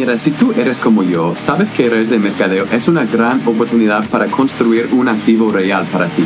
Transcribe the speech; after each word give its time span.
Si 0.00 0.30
tú 0.30 0.52
eres 0.56 0.78
como 0.78 1.02
yo, 1.02 1.36
sabes 1.36 1.70
que 1.70 1.90
redes 1.90 2.08
de 2.08 2.18
mercadeo 2.18 2.64
es 2.72 2.88
una 2.88 3.04
gran 3.04 3.46
oportunidad 3.46 4.08
para 4.08 4.28
construir 4.28 4.88
un 4.92 5.08
activo 5.08 5.50
real 5.50 5.84
para 5.92 6.06
ti. 6.06 6.24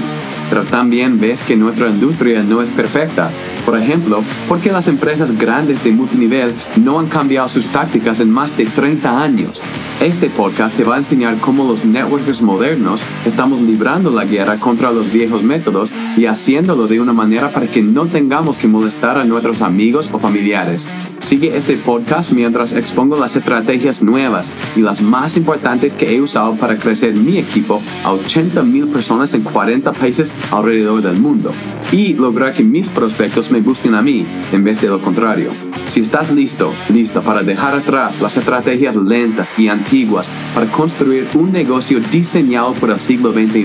Pero 0.48 0.62
también 0.62 1.19
ves 1.19 1.43
que 1.43 1.57
nuestra 1.57 1.89
industria 1.89 2.45
no 2.45 2.62
es 2.62 2.71
perfecta. 2.71 3.30
Por 3.66 3.77
ejemplo, 3.77 4.23
porque 4.48 4.71
las 4.71 4.87
empresas 4.87 5.37
grandes 5.37 5.82
de 5.82 5.91
multinivel 5.91 6.52
no 6.77 7.00
han 7.00 7.07
cambiado 7.07 7.48
sus 7.48 7.66
tácticas 7.66 8.21
en 8.21 8.30
más 8.30 8.57
de 8.57 8.66
30 8.66 9.21
años. 9.21 9.61
Este 10.00 10.30
podcast 10.30 10.77
te 10.77 10.84
va 10.84 10.95
a 10.95 10.98
enseñar 10.98 11.38
cómo 11.38 11.64
los 11.64 11.84
networkers 11.84 12.43
modernos 12.43 13.04
estamos 13.25 13.61
librando 13.61 14.11
la 14.11 14.25
guerra 14.25 14.56
contra 14.56 14.93
los 14.93 15.12
viejos 15.12 15.43
métodos 15.43 15.93
y 16.17 16.27
haciéndolo 16.27 16.87
de 16.87 17.01
una 17.01 17.12
manera 17.12 17.51
para 17.51 17.67
que 17.67 17.83
no 17.83 18.07
tengamos 18.07 18.59
que 18.59 18.69
molestar 18.69 19.19
a 19.19 19.25
nuestros 19.25 19.63
amigos 19.63 20.11
o 20.13 20.19
familiares. 20.19 20.89
Sigue 21.18 21.57
este 21.57 21.77
podcast 21.77 22.32
mientras 22.32 22.72
expongo 22.72 23.17
las 23.17 23.35
estrategias 23.35 24.03
nuevas 24.03 24.53
y 24.77 24.81
las 24.81 25.00
más 25.00 25.36
importantes 25.36 25.95
que 25.95 26.14
he 26.14 26.21
usado 26.21 26.57
para 26.57 26.79
crecer 26.79 27.14
mi 27.14 27.39
equipo 27.39 27.82
a 28.05 28.13
80 28.13 28.63
mil 28.63 28.89
personas 28.89 29.32
en 29.35 29.43
40 29.43 29.93
países 29.93 30.32
alrededor 30.50 31.00
del 31.03 31.19
mundo 31.19 31.50
y 31.93 32.14
lograr 32.14 32.53
que 32.53 32.62
mis 32.62 32.86
prospectos 32.89 33.50
me 33.50 33.61
busquen 33.61 33.94
a 33.94 34.03
mí 34.03 34.27
en 34.53 34.64
vez 34.64 34.81
de 34.81 34.89
lo 34.89 35.00
contrario. 35.00 35.50
Si 35.86 36.00
estás 36.00 36.31
listo, 36.31 36.72
listo 36.92 37.22
para 37.22 37.42
dejar 37.42 37.75
atrás 37.75 38.20
las 38.20 38.36
estrategias 38.36 38.97
lentas 38.97 39.55
y 39.56 39.69
antiguas 39.69 40.31
para 40.55 40.67
construir 40.67 41.27
un 41.34 41.53
negocio 41.53 42.00
diseñado 42.11 42.72
por 42.75 42.91
el 42.91 43.00
siglo 43.00 43.33
XXI, 43.33 43.64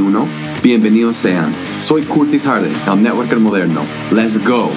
bienvenidos 0.62 1.16
sean. 1.16 1.54
Soy 1.82 2.04
Curtis 2.04 2.46
Harden, 2.46 2.72
el 2.88 3.04
networker 3.04 3.40
moderno. 3.40 3.82
Let's 4.12 4.38
go. 4.46 4.70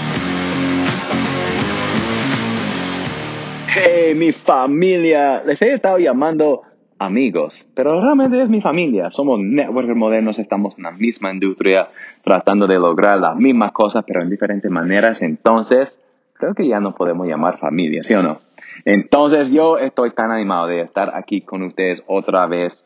Hey, 3.68 4.14
mi 4.14 4.32
familia. 4.32 5.42
Les 5.44 5.60
he 5.62 5.74
estado 5.74 5.98
llamando 5.98 6.62
amigos, 6.98 7.68
pero 7.74 8.00
realmente 8.00 8.42
es 8.42 8.48
mi 8.48 8.60
familia. 8.60 9.10
Somos 9.10 9.40
networkers 9.40 9.96
modernos, 9.96 10.38
estamos 10.38 10.78
en 10.78 10.84
la 10.84 10.92
misma 10.92 11.32
industria, 11.32 11.88
tratando 12.22 12.66
de 12.66 12.78
lograr 12.78 13.18
las 13.18 13.36
mismas 13.36 13.72
cosas, 13.72 14.04
pero 14.06 14.22
en 14.22 14.30
diferentes 14.30 14.70
maneras. 14.70 15.22
Entonces, 15.22 16.00
creo 16.34 16.54
que 16.54 16.68
ya 16.68 16.80
no 16.80 16.94
podemos 16.94 17.26
llamar 17.26 17.58
familia, 17.58 18.02
¿sí 18.04 18.14
o 18.14 18.22
no? 18.22 18.40
Entonces, 18.84 19.50
yo 19.50 19.78
estoy 19.78 20.10
tan 20.12 20.30
animado 20.30 20.66
de 20.68 20.80
estar 20.80 21.16
aquí 21.16 21.40
con 21.40 21.62
ustedes 21.62 22.02
otra 22.06 22.46
vez. 22.46 22.84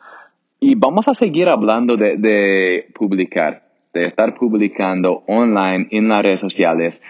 Y 0.58 0.74
vamos 0.74 1.08
a 1.08 1.14
seguir 1.14 1.48
hablando 1.48 1.96
de, 1.96 2.16
de 2.16 2.88
publicar, 2.94 3.68
de 3.92 4.04
estar 4.04 4.34
publicando 4.34 5.22
online 5.26 5.88
en 5.90 6.08
las 6.08 6.22
redes 6.22 6.40
sociales. 6.40 7.02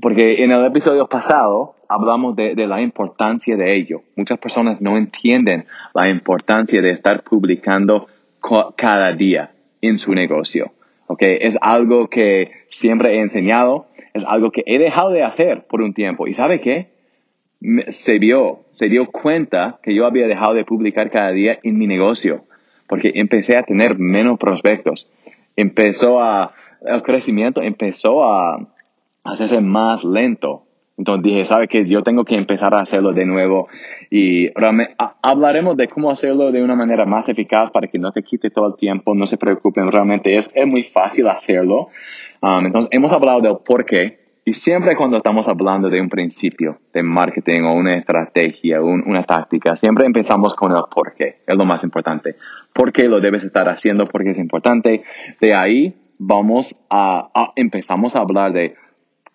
Porque 0.00 0.42
en 0.44 0.52
el 0.52 0.64
episodio 0.64 1.06
pasado 1.08 1.74
hablamos 1.88 2.36
de, 2.36 2.54
de, 2.54 2.66
la 2.66 2.80
importancia 2.80 3.56
de 3.56 3.74
ello. 3.74 4.02
Muchas 4.16 4.38
personas 4.38 4.80
no 4.80 4.96
entienden 4.96 5.66
la 5.94 6.08
importancia 6.08 6.80
de 6.80 6.90
estar 6.90 7.22
publicando 7.22 8.06
cada 8.76 9.12
día 9.12 9.52
en 9.82 9.98
su 9.98 10.14
negocio. 10.14 10.72
Okay? 11.06 11.38
Es 11.40 11.58
algo 11.60 12.08
que 12.08 12.50
siempre 12.68 13.16
he 13.16 13.20
enseñado, 13.20 13.88
es 14.14 14.24
algo 14.24 14.50
que 14.50 14.62
he 14.66 14.78
dejado 14.78 15.10
de 15.10 15.22
hacer 15.22 15.66
por 15.66 15.82
un 15.82 15.92
tiempo. 15.92 16.26
¿Y 16.26 16.34
sabe 16.34 16.60
qué? 16.60 16.88
Se 17.90 18.18
vio, 18.18 18.60
se 18.72 18.88
dio 18.88 19.10
cuenta 19.10 19.80
que 19.82 19.94
yo 19.94 20.06
había 20.06 20.26
dejado 20.26 20.54
de 20.54 20.64
publicar 20.64 21.10
cada 21.10 21.32
día 21.32 21.58
en 21.62 21.76
mi 21.76 21.86
negocio, 21.86 22.44
porque 22.90 23.12
empecé 23.14 23.56
a 23.56 23.62
tener 23.62 23.98
menos 23.98 24.38
prospectos. 24.38 25.08
Empezó 25.56 26.20
a, 26.20 26.52
el 26.84 27.02
crecimiento 27.02 27.62
empezó 27.62 28.22
a 28.22 28.68
hacerse 29.24 29.62
más 29.62 30.04
lento 30.04 30.66
entonces 31.00 31.22
dije, 31.22 31.44
¿sabe 31.46 31.66
qué? 31.66 31.86
Yo 31.86 32.02
tengo 32.02 32.26
que 32.26 32.34
empezar 32.34 32.74
a 32.74 32.82
hacerlo 32.82 33.14
de 33.14 33.24
nuevo 33.24 33.68
y 34.10 34.50
hablaremos 35.22 35.74
de 35.78 35.88
cómo 35.88 36.10
hacerlo 36.10 36.52
de 36.52 36.62
una 36.62 36.76
manera 36.76 37.06
más 37.06 37.26
eficaz 37.30 37.70
para 37.70 37.88
que 37.88 37.98
no 37.98 38.12
te 38.12 38.22
quite 38.22 38.50
todo 38.50 38.68
el 38.68 38.76
tiempo, 38.76 39.14
no 39.14 39.24
se 39.24 39.38
preocupen, 39.38 39.90
realmente 39.90 40.36
es, 40.36 40.50
es 40.54 40.66
muy 40.66 40.82
fácil 40.82 41.28
hacerlo. 41.28 41.88
Um, 42.42 42.66
entonces 42.66 42.90
hemos 42.92 43.12
hablado 43.12 43.40
del 43.40 43.56
por 43.64 43.86
qué 43.86 44.19
y 44.44 44.52
siempre 44.52 44.96
cuando 44.96 45.18
estamos 45.18 45.48
hablando 45.48 45.88
de 45.88 46.00
un 46.00 46.08
principio 46.08 46.78
de 46.92 47.02
marketing 47.02 47.62
o 47.62 47.74
una 47.74 47.94
estrategia, 47.94 48.80
una 48.82 49.22
táctica, 49.24 49.76
siempre 49.76 50.06
empezamos 50.06 50.54
con 50.54 50.72
el 50.72 50.82
por 50.94 51.14
qué, 51.14 51.42
es 51.46 51.56
lo 51.56 51.64
más 51.64 51.84
importante. 51.84 52.36
¿Por 52.72 52.92
qué 52.92 53.08
lo 53.08 53.20
debes 53.20 53.44
estar 53.44 53.68
haciendo? 53.68 54.06
Porque 54.06 54.30
es 54.30 54.38
importante. 54.38 55.02
De 55.40 55.54
ahí 55.54 55.94
vamos 56.18 56.74
a, 56.88 57.30
a 57.34 57.52
empezamos 57.56 58.16
a 58.16 58.20
hablar 58.20 58.52
de 58.52 58.76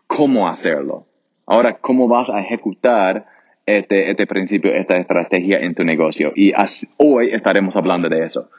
cómo 0.08 0.48
hacerlo 0.48 1.06
Ahora, 1.48 1.78
¿cómo 1.80 2.08
vas 2.08 2.30
a 2.30 2.40
ejecutar 2.40 3.28
este, 3.66 4.10
este 4.10 4.26
principio, 4.26 4.74
esta 4.74 4.98
estrategia 4.98 5.60
en 5.60 5.76
tu 5.76 5.84
negocio? 5.84 6.32
Y 6.36 6.54
hoy 6.98 7.30
estaremos 7.30 7.76
hablando 7.76 8.10
de 8.10 8.26
eso. 8.26 8.50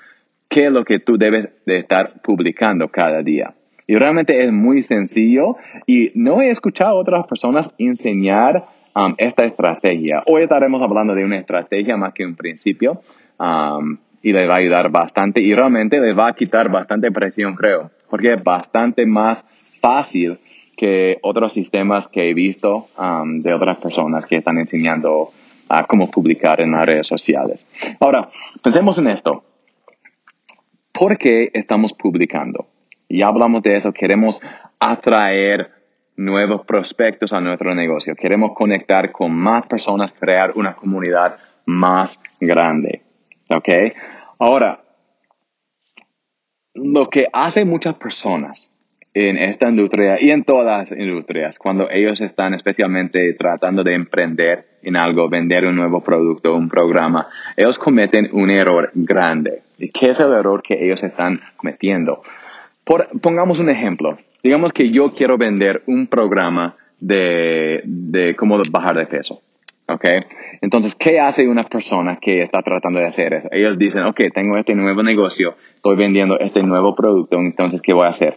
¿Qué 0.48 0.66
es 0.66 0.72
lo 0.72 0.84
que 0.84 1.00
tú 1.00 1.18
debes 1.18 1.48
de 1.66 1.78
estar 1.78 2.22
publicando 2.22 2.88
cada 2.88 3.22
día? 3.22 3.54
Y 3.86 3.96
realmente 3.96 4.44
es 4.44 4.52
muy 4.52 4.82
sencillo 4.82 5.56
y 5.86 6.10
no 6.14 6.42
he 6.42 6.50
escuchado 6.50 6.90
a 6.90 7.00
otras 7.00 7.26
personas 7.26 7.72
enseñar 7.78 8.66
um, 8.94 9.14
esta 9.16 9.44
estrategia. 9.44 10.24
Hoy 10.26 10.42
estaremos 10.42 10.82
hablando 10.82 11.14
de 11.14 11.24
una 11.24 11.38
estrategia 11.38 11.96
más 11.96 12.12
que 12.12 12.26
un 12.26 12.34
principio 12.34 13.02
um, 13.38 13.96
y 14.22 14.32
le 14.32 14.46
va 14.48 14.54
a 14.54 14.58
ayudar 14.58 14.90
bastante 14.90 15.40
y 15.40 15.54
realmente 15.54 16.00
le 16.00 16.12
va 16.14 16.28
a 16.28 16.32
quitar 16.34 16.68
bastante 16.68 17.12
presión, 17.12 17.54
creo, 17.54 17.90
porque 18.10 18.32
es 18.32 18.42
bastante 18.42 19.06
más 19.06 19.46
fácil 19.80 20.38
que 20.76 21.18
otros 21.22 21.52
sistemas 21.52 22.08
que 22.08 22.28
he 22.28 22.34
visto 22.34 22.88
um, 22.98 23.40
de 23.40 23.54
otras 23.54 23.78
personas 23.78 24.26
que 24.26 24.36
están 24.36 24.58
enseñando 24.58 25.30
a 25.68 25.84
cómo 25.86 26.10
publicar 26.10 26.60
en 26.60 26.72
las 26.72 26.86
redes 26.86 27.06
sociales. 27.06 27.68
Ahora, 28.00 28.28
pensemos 28.62 28.98
en 28.98 29.08
esto. 29.08 29.44
¿Por 30.92 31.18
qué 31.18 31.50
estamos 31.54 31.92
publicando? 31.92 32.66
Ya 33.08 33.28
hablamos 33.28 33.62
de 33.62 33.76
eso, 33.76 33.92
queremos 33.92 34.40
atraer 34.78 35.70
nuevos 36.16 36.64
prospectos 36.64 37.32
a 37.32 37.40
nuestro 37.40 37.74
negocio, 37.74 38.14
queremos 38.16 38.52
conectar 38.54 39.12
con 39.12 39.32
más 39.32 39.66
personas, 39.66 40.12
crear 40.12 40.52
una 40.56 40.74
comunidad 40.74 41.36
más 41.66 42.20
grande. 42.40 43.02
¿Ok? 43.48 43.68
Ahora, 44.38 44.80
lo 46.74 47.08
que 47.08 47.26
hacen 47.32 47.68
muchas 47.68 47.94
personas 47.94 48.72
en 49.14 49.38
esta 49.38 49.70
industria 49.70 50.20
y 50.20 50.30
en 50.30 50.44
todas 50.44 50.90
las 50.90 50.98
industrias, 50.98 51.58
cuando 51.58 51.88
ellos 51.90 52.20
están 52.20 52.52
especialmente 52.52 53.32
tratando 53.32 53.82
de 53.82 53.94
emprender 53.94 54.78
en 54.82 54.96
algo, 54.96 55.28
vender 55.30 55.64
un 55.64 55.76
nuevo 55.76 56.02
producto, 56.02 56.54
un 56.54 56.68
programa, 56.68 57.26
ellos 57.56 57.78
cometen 57.78 58.28
un 58.32 58.50
error 58.50 58.90
grande. 58.92 59.62
¿Y 59.78 59.88
qué 59.88 60.10
es 60.10 60.20
el 60.20 60.32
error 60.32 60.62
que 60.62 60.84
ellos 60.84 61.02
están 61.02 61.40
cometiendo? 61.56 62.20
Por, 62.86 63.08
pongamos 63.20 63.58
un 63.58 63.68
ejemplo. 63.68 64.16
Digamos 64.42 64.72
que 64.72 64.90
yo 64.90 65.12
quiero 65.12 65.36
vender 65.36 65.82
un 65.86 66.06
programa 66.06 66.76
de, 66.98 67.82
de 67.84 68.34
cómo 68.34 68.62
bajar 68.70 68.96
de 68.96 69.06
peso. 69.06 69.42
¿Ok? 69.88 70.04
Entonces, 70.62 70.94
¿qué 70.94 71.20
hace 71.20 71.46
una 71.46 71.64
persona 71.64 72.18
que 72.20 72.42
está 72.42 72.62
tratando 72.62 72.98
de 72.98 73.06
hacer 73.06 73.34
eso? 73.34 73.48
Ellos 73.52 73.78
dicen, 73.78 74.04
ok, 74.04 74.20
tengo 74.34 74.56
este 74.56 74.74
nuevo 74.74 75.02
negocio, 75.02 75.54
estoy 75.76 75.96
vendiendo 75.96 76.38
este 76.40 76.62
nuevo 76.62 76.96
producto, 76.96 77.38
entonces, 77.38 77.82
¿qué 77.82 77.92
voy 77.92 78.06
a 78.06 78.08
hacer? 78.08 78.36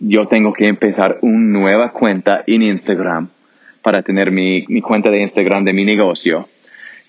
yo 0.00 0.26
tengo 0.26 0.52
que 0.52 0.66
empezar 0.66 1.18
una 1.22 1.58
nueva 1.58 1.92
cuenta 1.92 2.44
en 2.46 2.62
Instagram 2.62 3.28
para 3.82 4.02
tener 4.02 4.30
mi, 4.30 4.64
mi 4.68 4.80
cuenta 4.80 5.10
de 5.10 5.20
Instagram 5.20 5.64
de 5.64 5.72
mi 5.72 5.84
negocio. 5.84 6.48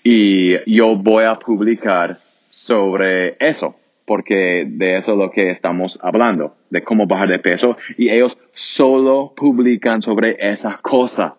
Y 0.02 0.56
yo 0.72 0.96
voy 0.96 1.24
a 1.24 1.34
publicar 1.34 2.18
sobre 2.48 3.36
eso, 3.38 3.76
porque 4.10 4.66
de 4.68 4.96
eso 4.96 5.12
es 5.12 5.18
lo 5.18 5.30
que 5.30 5.50
estamos 5.50 5.96
hablando, 6.02 6.56
de 6.68 6.82
cómo 6.82 7.06
bajar 7.06 7.28
de 7.28 7.38
peso. 7.38 7.76
Y 7.96 8.10
ellos 8.10 8.36
solo 8.52 9.32
publican 9.36 10.02
sobre 10.02 10.36
esa 10.40 10.80
cosa. 10.82 11.36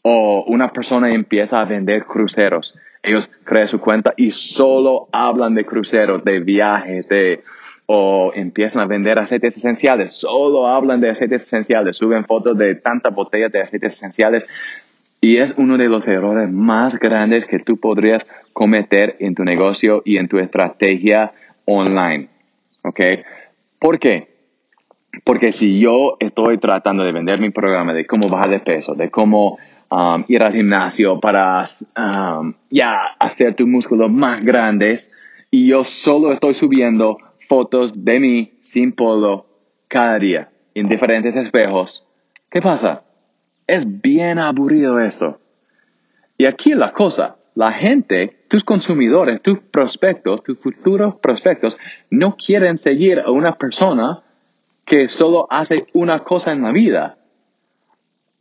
O 0.00 0.42
una 0.46 0.72
persona 0.72 1.12
empieza 1.12 1.60
a 1.60 1.66
vender 1.66 2.06
cruceros. 2.06 2.78
Ellos 3.02 3.30
crean 3.44 3.68
su 3.68 3.78
cuenta 3.78 4.14
y 4.16 4.30
solo 4.30 5.08
hablan 5.12 5.54
de 5.54 5.66
cruceros, 5.66 6.24
de 6.24 6.40
viajes, 6.40 7.06
de, 7.10 7.44
o 7.84 8.32
empiezan 8.34 8.80
a 8.80 8.86
vender 8.86 9.18
aceites 9.18 9.58
esenciales, 9.58 10.12
solo 10.12 10.68
hablan 10.68 10.98
de 10.98 11.10
aceites 11.10 11.42
esenciales, 11.42 11.98
suben 11.98 12.24
fotos 12.24 12.56
de 12.56 12.74
tantas 12.74 13.14
botellas 13.14 13.52
de 13.52 13.60
aceites 13.60 13.92
esenciales 13.92 14.46
y 15.20 15.36
es 15.36 15.54
uno 15.58 15.76
de 15.76 15.90
los 15.90 16.08
errores 16.08 16.50
más 16.50 16.98
grandes 16.98 17.44
que 17.44 17.58
tú 17.58 17.76
podrías 17.76 18.26
cometer 18.54 19.16
en 19.20 19.34
tu 19.34 19.44
negocio 19.44 20.00
y 20.06 20.16
en 20.16 20.26
tu 20.26 20.38
estrategia 20.38 21.32
online. 21.64 22.28
¿Ok? 22.82 23.00
¿Por 23.78 23.98
qué? 23.98 24.32
Porque 25.24 25.52
si 25.52 25.78
yo 25.78 26.16
estoy 26.20 26.58
tratando 26.58 27.04
de 27.04 27.12
vender 27.12 27.40
mi 27.40 27.50
programa 27.50 27.92
de 27.92 28.06
cómo 28.06 28.28
bajar 28.28 28.50
de 28.50 28.60
peso, 28.60 28.94
de 28.94 29.10
cómo 29.10 29.58
um, 29.90 30.24
ir 30.28 30.42
al 30.42 30.52
gimnasio 30.52 31.20
para 31.20 31.64
um, 31.96 32.54
ya 32.70 32.94
hacer 33.18 33.54
tus 33.54 33.66
músculos 33.66 34.10
más 34.10 34.42
grandes 34.42 35.10
y 35.50 35.66
yo 35.66 35.84
solo 35.84 36.32
estoy 36.32 36.54
subiendo 36.54 37.18
fotos 37.46 38.04
de 38.04 38.18
mí 38.18 38.52
sin 38.62 38.92
polo 38.92 39.46
cada 39.88 40.18
día 40.18 40.50
en 40.74 40.88
diferentes 40.88 41.36
espejos. 41.36 42.06
¿Qué 42.50 42.62
pasa? 42.62 43.02
Es 43.66 43.84
bien 44.00 44.38
aburrido 44.38 44.98
eso. 44.98 45.38
Y 46.38 46.46
aquí 46.46 46.74
la 46.74 46.92
cosa, 46.92 47.36
la 47.54 47.72
gente 47.72 48.41
tus 48.52 48.64
consumidores, 48.64 49.40
tus 49.40 49.60
prospectos, 49.60 50.44
tus 50.44 50.58
futuros 50.58 51.14
prospectos 51.22 51.78
no 52.10 52.36
quieren 52.36 52.76
seguir 52.76 53.18
a 53.18 53.30
una 53.30 53.54
persona 53.56 54.20
que 54.84 55.08
solo 55.08 55.46
hace 55.48 55.86
una 55.94 56.18
cosa 56.18 56.52
en 56.52 56.60
la 56.60 56.70
vida. 56.70 57.16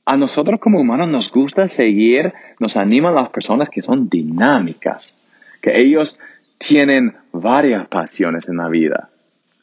A 0.04 0.18
nosotros 0.18 0.60
como 0.60 0.82
humanos 0.82 1.08
nos 1.08 1.32
gusta 1.32 1.70
seguir, 1.70 2.34
nos 2.60 2.76
animan 2.76 3.16
las 3.16 3.30
personas 3.30 3.70
que 3.70 3.82
son 3.82 4.10
dinámicas, 4.10 5.18
que 5.62 5.80
ellos 5.80 6.20
tienen 6.58 7.16
varias 7.32 7.88
pasiones 7.88 8.50
en 8.50 8.58
la 8.58 8.68
vida. 8.68 9.08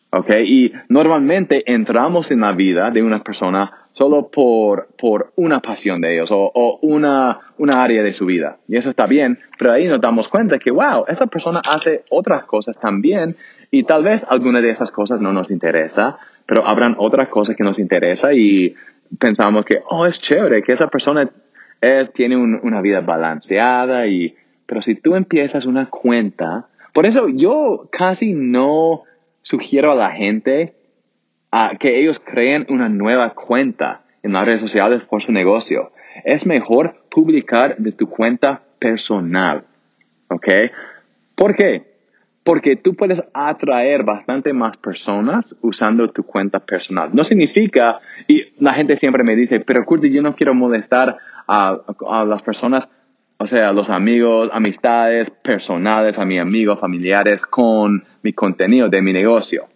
¿Ok? 0.09 0.31
Y 0.47 0.73
normalmente 0.89 1.63
entramos 1.71 2.31
en 2.31 2.41
la 2.41 2.53
vida 2.53 2.91
de 2.91 3.03
una 3.03 3.23
persona 3.23 3.88
solo 3.99 4.29
por, 4.29 4.87
por 4.97 5.33
una 5.35 5.59
pasión 5.59 6.01
de 6.01 6.15
ellos 6.15 6.31
o, 6.31 6.79
una, 6.83 7.41
una 7.59 7.83
área 7.83 8.01
de 8.05 8.13
su 8.13 8.27
vida. 8.27 8.59
Y 8.69 8.77
eso 8.77 8.91
está 8.91 9.07
bien, 9.07 9.37
pero 9.59 9.73
ahí 9.73 9.89
nos 9.89 10.01
damos 10.01 10.29
cuenta 10.29 10.61
que, 10.61 10.71
wow, 10.71 11.07
esa 11.09 11.27
persona 11.27 11.61
hace 11.69 12.05
otras 12.09 12.45
cosas 12.45 12.79
también 12.79 13.35
y 13.73 13.83
tal 13.83 14.05
vez 14.05 14.25
alguna 14.29 14.61
de 14.61 14.71
esas 14.71 14.93
cosas 14.93 15.21
no 15.21 15.33
nos 15.33 15.51
interesa, 15.51 16.17
pero 16.47 16.65
habrán 16.65 16.95
otras 16.97 17.29
cosas 17.29 17.57
que 17.57 17.65
nos 17.65 17.81
interesa 17.81 18.33
y 18.33 18.77
pensamos 19.19 19.65
que, 19.65 19.81
oh, 19.91 20.07
es 20.07 20.21
chévere, 20.21 20.63
que 20.63 20.71
esa 20.71 20.87
persona 20.87 21.29
tiene 22.15 22.37
una 22.37 22.81
vida 22.81 23.01
balanceada 23.01 24.07
y, 24.07 24.37
pero 24.65 24.81
si 24.81 24.95
tú 24.95 25.17
empiezas 25.17 25.67
una 25.67 25.91
cuenta, 25.91 26.69
por 26.95 27.05
eso 27.05 27.29
yo 27.29 27.89
casi 27.91 28.33
no 28.33 29.03
sugiero 29.43 29.91
a 29.91 29.97
la 29.97 30.11
gente 30.11 30.78
a 31.51 31.77
que 31.79 31.99
ellos 31.99 32.21
creen 32.21 32.67
una 32.69 32.89
nueva 32.89 33.31
cuenta 33.35 34.03
en 34.23 34.33
las 34.33 34.45
redes 34.45 34.61
sociales 34.61 35.03
por 35.09 35.23
su 35.23 35.33
negocio. 35.33 35.93
Es 36.25 36.47
mejor 36.47 37.05
publicar 37.11 37.77
de 37.79 37.93
tu 37.93 38.09
cuenta 38.09 38.63
personal. 38.79 39.65
¿Ok? 40.29 40.47
¿Por 41.35 41.55
qué? 41.55 41.87
Porque 42.43 42.77
tú 42.77 42.95
puedes 42.95 43.23
atraer 43.33 44.05
bastante 44.05 44.53
más 44.53 44.77
personas 44.77 45.57
usando 45.61 46.09
tu 46.09 46.23
cuenta 46.23 46.61
personal. 46.61 47.11
No 47.13 47.25
significa, 47.25 47.99
y 48.27 48.47
la 48.59 48.75
gente 48.75 48.97
siempre 48.97 49.23
me 49.23 49.37
dice, 49.37 49.61
pero 49.61 49.85
Curti, 49.85 50.11
yo 50.11 50.23
no 50.23 50.35
quiero 50.35 50.55
molestar 50.55 51.17
a, 51.47 51.79
a 52.09 52.25
las 52.25 52.43
personas 52.43 52.91
o 53.41 53.47
sea, 53.47 53.73
los 53.73 53.89
amigos, 53.89 54.51
amistades 54.53 55.31
personales, 55.31 56.19
a 56.19 56.25
mis 56.25 56.41
amigos, 56.41 56.81
familiares, 56.81 57.47
con 57.47 58.05
mi 58.23 58.33
contenido 58.33 58.89
de 58.89 59.01
mi 59.01 59.13
negocio. 59.13 59.69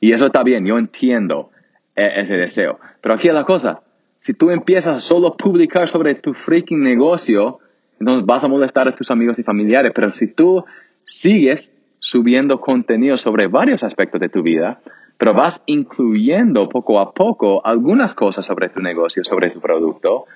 Y 0.00 0.12
eso 0.12 0.26
está 0.26 0.42
bien, 0.42 0.64
yo 0.66 0.78
entiendo 0.78 1.50
e, 1.94 2.20
ese 2.20 2.36
deseo. 2.36 2.78
Pero 3.00 3.14
aquí 3.14 3.28
es 3.28 3.34
la 3.34 3.44
cosa, 3.44 3.82
si 4.20 4.34
tú 4.34 4.50
empiezas 4.50 4.96
a 4.96 5.00
solo 5.00 5.36
publicar 5.36 5.88
sobre 5.88 6.14
tu 6.14 6.34
freaking 6.34 6.82
negocio, 6.82 7.58
entonces 7.98 8.26
vas 8.26 8.44
a 8.44 8.48
molestar 8.48 8.88
a 8.88 8.94
tus 8.94 9.10
amigos 9.10 9.38
y 9.38 9.42
familiares. 9.42 9.92
Pero 9.94 10.12
si 10.12 10.28
tú 10.28 10.64
sigues 11.04 11.72
subiendo 12.00 12.60
contenido 12.60 13.16
sobre 13.16 13.46
varios 13.48 13.82
aspectos 13.82 14.20
de 14.20 14.28
tu 14.28 14.42
vida, 14.42 14.80
pero 15.16 15.34
vas 15.34 15.62
incluyendo 15.66 16.68
poco 16.68 17.00
a 17.00 17.12
poco 17.12 17.64
algunas 17.66 18.14
cosas 18.14 18.46
sobre 18.46 18.68
tu 18.68 18.80
negocio, 18.80 19.24
sobre 19.24 19.50
tu 19.50 19.60
producto, 19.60 20.26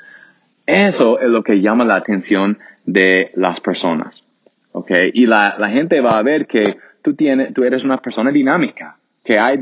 eso 0.66 1.20
es 1.20 1.28
lo 1.28 1.42
que 1.42 1.60
llama 1.60 1.84
la 1.84 1.96
atención 1.96 2.58
de 2.84 3.30
las 3.34 3.60
personas. 3.60 4.28
¿Ok? 4.72 4.90
Y 5.12 5.26
la, 5.26 5.56
la 5.58 5.68
gente 5.68 6.00
va 6.00 6.18
a 6.18 6.22
ver 6.22 6.46
que 6.46 6.78
tú, 7.02 7.14
tienes, 7.14 7.52
tú 7.52 7.62
eres 7.62 7.84
una 7.84 7.98
persona 7.98 8.30
dinámica, 8.30 8.96
que 9.24 9.38
hay 9.38 9.58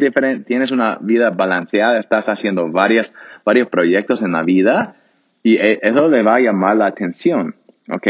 tienes 0.47 0.71
una 0.71 0.99
vida 1.01 1.31
balanceada, 1.31 1.99
estás 1.99 2.29
haciendo 2.29 2.71
varias, 2.71 3.13
varios 3.45 3.69
proyectos 3.69 4.23
en 4.23 4.33
la 4.33 4.43
vida 4.43 4.97
y 5.43 5.57
e, 5.57 5.81
eso 5.83 6.09
le 6.09 6.23
va 6.23 6.35
a 6.35 6.41
llamar 6.41 6.77
la 6.77 6.87
atención. 6.87 7.55
¿Ok? 7.91 8.07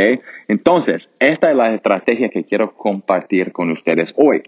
Entonces, 0.46 1.10
esta 1.18 1.50
es 1.50 1.56
la 1.56 1.72
estrategia 1.72 2.28
que 2.28 2.44
quiero 2.44 2.74
compartir 2.74 3.50
con 3.50 3.70
ustedes 3.70 4.14
hoy. 4.16 4.42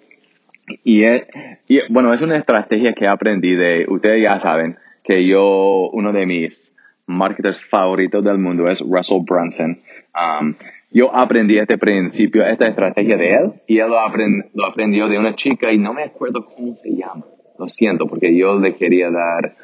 Y, 0.84 1.04
y 1.04 1.81
bueno, 1.88 2.12
es 2.12 2.20
una 2.20 2.37
estrategia 2.37 2.93
que 2.93 3.08
aprendí 3.08 3.54
de, 3.54 3.87
ustedes 3.88 4.22
ya 4.22 4.38
saben, 4.40 4.76
que 5.02 5.26
yo, 5.26 5.88
uno 5.93 6.12
de 6.12 6.26
mis 6.26 6.75
marketers 7.06 7.64
favoritos 7.64 8.22
del 8.22 8.38
mundo 8.38 8.69
es 8.69 8.81
Russell 8.81 9.22
Brunson. 9.25 9.81
Um, 10.14 10.54
yo 10.93 11.15
aprendí 11.15 11.59
este 11.59 11.79
principio, 11.79 12.44
esta 12.44 12.67
estrategia 12.67 13.17
de 13.17 13.35
él, 13.35 13.53
y 13.67 13.79
él 13.79 13.89
lo, 13.89 13.97
lo, 14.55 14.67
aprendió 14.67 15.09
de 15.09 15.19
una 15.19 15.35
chica 15.35 15.73
y 15.73 15.79
no 15.79 15.93
me 15.93 16.05
acuerdo 16.05 16.47
cómo 16.47 16.77
se 16.77 16.91
llama. 16.91 17.25
Lo 17.59 17.69
siento, 17.69 18.06
porque 18.06 18.37
yo 18.37 18.59
le 18.59 18.75
quería 18.77 19.11
dar 19.11 19.55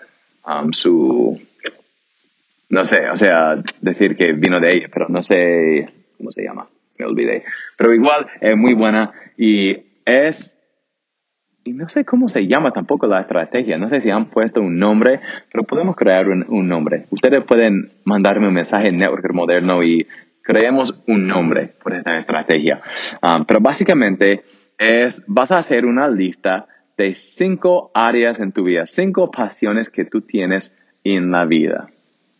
um, 0.46 0.72
su, 0.72 1.40
no 2.68 2.84
sé, 2.84 3.10
o 3.10 3.16
sea, 3.16 3.62
decir 3.80 4.16
que 4.16 4.32
vino 4.32 4.60
de 4.60 4.74
ella, 4.74 4.88
pero 4.92 5.06
no 5.08 5.22
sé 5.22 5.88
cómo 6.16 6.30
se 6.30 6.42
llama, 6.42 6.68
me 6.98 7.06
olvidé. 7.06 7.44
Pero 7.76 7.94
igual 7.94 8.26
es 8.40 8.56
muy 8.56 8.74
buena 8.74 9.12
y 9.36 9.76
es 10.04 10.54
y 11.68 11.72
no 11.74 11.88
sé 11.88 12.04
cómo 12.04 12.28
se 12.28 12.46
llama 12.46 12.70
tampoco 12.70 13.06
la 13.06 13.20
estrategia, 13.20 13.76
no 13.76 13.90
sé 13.90 14.00
si 14.00 14.08
han 14.08 14.30
puesto 14.30 14.62
un 14.62 14.78
nombre, 14.78 15.20
pero 15.52 15.64
podemos 15.64 15.96
crear 15.96 16.26
un, 16.26 16.68
nombre. 16.68 17.04
Ustedes 17.10 17.44
pueden 17.44 17.90
mandarme 18.04 18.48
un 18.48 18.54
mensaje 18.54 18.88
en 18.88 18.96
Networker 18.96 19.34
Moderno 19.34 19.82
y 19.82 20.06
creemos 20.48 20.94
un 21.06 21.26
nombre 21.26 21.74
por 21.82 21.94
esta 21.94 22.18
estrategia. 22.18 22.80
Um, 23.22 23.44
pero 23.44 23.60
básicamente 23.60 24.42
es, 24.78 25.22
vas 25.26 25.52
a 25.52 25.58
hacer 25.58 25.84
una 25.84 26.08
lista 26.08 26.66
de 26.96 27.14
cinco 27.14 27.90
áreas 27.92 28.40
en 28.40 28.52
tu 28.52 28.64
vida, 28.64 28.86
cinco 28.86 29.30
pasiones 29.30 29.90
que 29.90 30.06
tú 30.06 30.22
tienes 30.22 30.74
en 31.04 31.30
la 31.30 31.44
vida. 31.44 31.90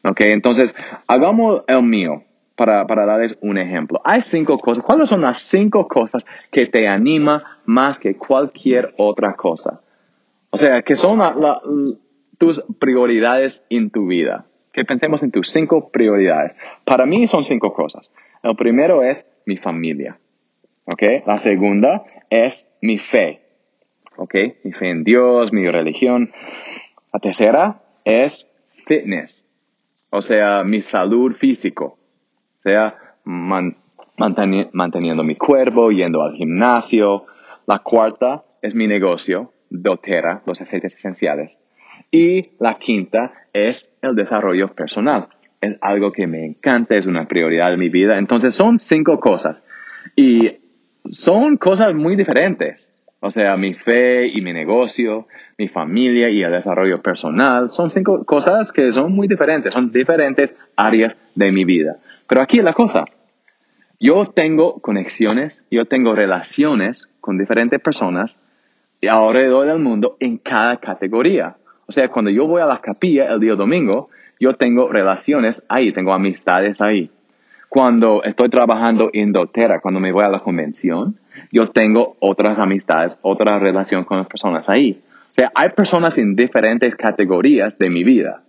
Ok, 0.02 0.22
entonces 0.22 0.74
hagamos 1.06 1.64
el 1.66 1.82
mío 1.82 2.24
para, 2.56 2.86
para 2.86 3.04
darles 3.04 3.36
un 3.42 3.58
ejemplo. 3.58 4.00
Hay 4.02 4.22
cinco 4.22 4.58
cosas. 4.58 4.82
¿Cuáles 4.82 5.10
son 5.10 5.20
las 5.20 5.40
cinco 5.40 5.86
cosas 5.86 6.24
que 6.50 6.64
te 6.64 6.88
anima 6.88 7.58
más 7.66 7.98
que 7.98 8.16
cualquier 8.16 8.94
otra 8.96 9.34
cosa? 9.34 9.82
O 10.48 10.56
sea, 10.56 10.80
que 10.80 10.96
son 10.96 11.20
tus 12.38 12.64
prioridades 12.78 13.62
en 13.68 13.90
tu 13.90 14.06
vida. 14.06 14.46
Que 14.78 14.84
pensemos 14.84 15.24
en 15.24 15.32
tus 15.32 15.50
cinco 15.50 15.90
prioridades. 15.90 16.54
Para 16.84 17.04
mí 17.04 17.26
son 17.26 17.42
cinco 17.42 17.72
cosas. 17.72 18.12
El 18.44 18.54
primero 18.54 19.02
es 19.02 19.26
mi 19.44 19.56
familia. 19.56 20.20
¿Ok? 20.84 21.02
La 21.26 21.36
segunda 21.36 22.04
es 22.30 22.70
mi 22.80 22.98
fe. 22.98 23.42
¿Ok? 24.16 24.36
Mi 24.62 24.70
fe 24.70 24.90
en 24.90 25.02
Dios, 25.02 25.52
mi 25.52 25.68
religión. 25.68 26.30
La 27.12 27.18
tercera 27.18 27.82
es 28.04 28.46
fitness. 28.86 29.50
O 30.10 30.22
sea, 30.22 30.62
mi 30.62 30.80
salud 30.80 31.34
físico 31.34 31.98
sea 32.62 33.16
manteniendo 33.24 35.24
mi 35.24 35.34
cuerpo, 35.34 35.90
yendo 35.90 36.22
al 36.22 36.36
gimnasio. 36.36 37.26
La 37.66 37.80
cuarta 37.80 38.44
es 38.62 38.76
mi 38.76 38.86
negocio, 38.86 39.52
doTERRA, 39.70 40.42
los 40.46 40.60
aceites 40.60 40.94
esenciales. 40.94 41.58
Y 42.10 42.50
la 42.58 42.78
quinta 42.78 43.32
es 43.52 43.90
el 44.02 44.14
desarrollo 44.14 44.68
personal. 44.68 45.28
Es 45.60 45.76
algo 45.80 46.12
que 46.12 46.26
me 46.26 46.46
encanta, 46.46 46.96
es 46.96 47.06
una 47.06 47.26
prioridad 47.26 47.70
de 47.70 47.76
mi 47.76 47.88
vida. 47.88 48.18
Entonces 48.18 48.54
son 48.54 48.78
cinco 48.78 49.20
cosas. 49.20 49.62
Y 50.16 50.58
son 51.10 51.56
cosas 51.56 51.94
muy 51.94 52.16
diferentes. 52.16 52.92
O 53.20 53.30
sea, 53.30 53.56
mi 53.56 53.74
fe 53.74 54.26
y 54.26 54.40
mi 54.40 54.52
negocio, 54.52 55.26
mi 55.56 55.68
familia 55.68 56.28
y 56.28 56.42
el 56.42 56.52
desarrollo 56.52 57.02
personal, 57.02 57.70
son 57.70 57.90
cinco 57.90 58.24
cosas 58.24 58.70
que 58.70 58.92
son 58.92 59.12
muy 59.12 59.26
diferentes, 59.26 59.74
son 59.74 59.90
diferentes 59.90 60.54
áreas 60.76 61.16
de 61.34 61.50
mi 61.50 61.64
vida. 61.64 61.96
Pero 62.28 62.42
aquí 62.42 62.58
es 62.58 62.64
la 62.64 62.74
cosa. 62.74 63.04
Yo 63.98 64.26
tengo 64.26 64.80
conexiones, 64.80 65.64
yo 65.70 65.86
tengo 65.86 66.14
relaciones 66.14 67.12
con 67.20 67.36
diferentes 67.38 67.80
personas 67.80 68.40
alrededor 69.02 69.66
del 69.66 69.80
mundo 69.80 70.16
en 70.20 70.38
cada 70.38 70.76
categoría. 70.76 71.56
O 71.88 71.92
sea, 71.92 72.08
cuando 72.08 72.30
yo 72.30 72.46
voy 72.46 72.60
a 72.60 72.66
la 72.66 72.80
capilla 72.80 73.32
el 73.32 73.40
día 73.40 73.54
domingo, 73.54 74.10
yo 74.38 74.52
tengo 74.52 74.88
relaciones 74.88 75.62
ahí, 75.68 75.90
tengo 75.90 76.12
amistades 76.12 76.82
ahí. 76.82 77.10
Cuando 77.70 78.22
estoy 78.22 78.50
trabajando 78.50 79.10
en 79.12 79.32
doTERRA, 79.32 79.80
cuando 79.80 79.98
me 79.98 80.12
voy 80.12 80.24
a 80.24 80.28
la 80.28 80.40
convención, 80.40 81.18
yo 81.50 81.70
tengo 81.70 82.16
otras 82.20 82.58
amistades, 82.58 83.18
otra 83.22 83.58
relación 83.58 84.04
con 84.04 84.18
las 84.18 84.26
personas 84.26 84.68
ahí. 84.68 85.00
O 85.30 85.34
sea, 85.34 85.50
hay 85.54 85.70
personas 85.70 86.18
en 86.18 86.36
diferentes 86.36 86.94
categorías 86.94 87.78
de 87.78 87.88
mi 87.88 88.04
vida. 88.04 88.42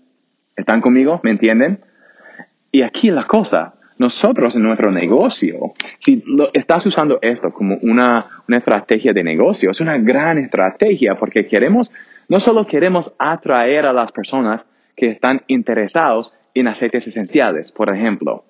¿Están 0.56 0.82
conmigo? 0.82 1.22
¿Me 1.24 1.32
entienden? 1.32 1.80
Y 2.72 2.82
aquí 2.82 3.10
la 3.10 3.24
cosa, 3.24 3.76
nosotros 3.98 4.56
en 4.58 4.64
nuestro 4.64 4.92
negocio, 4.92 5.74
si 5.98 6.24
estás 6.54 6.86
usando 6.86 7.20
esto 7.22 7.52
como 7.52 7.78
una, 7.82 8.44
una 8.48 8.58
estrategia 8.58 9.14
de 9.14 9.24
negocio, 9.24 9.72
es 9.72 9.80
una 9.80 9.98
gran 9.98 10.38
estrategia 10.38 11.16
porque 11.16 11.46
queremos, 11.46 11.92
no 12.30 12.40
solo 12.40 12.66
queremos 12.66 13.14
atraer 13.18 13.86
a 13.86 13.94
las 13.94 14.12
personas 14.12 14.66
que 14.96 15.08
están 15.08 15.42
interesados 15.48 16.32
en 16.54 16.68
aceites 16.68 17.08
esenciales, 17.08 17.72
por 17.72 17.94
ejemplo, 17.94 18.46